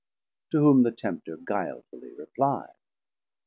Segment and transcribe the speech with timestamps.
[0.49, 2.73] To whom the Tempter guilefully repli'd.